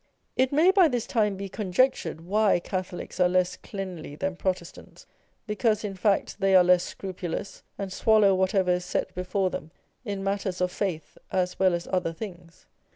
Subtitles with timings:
[0.35, 5.05] It may by this time be conjectured why Catholics are less cleanly than Protestants,
[5.45, 9.69] because in fact they are less scrupulous, and swallow whatever is set before tliem
[10.03, 12.65] in matters of faith as well as other tilings.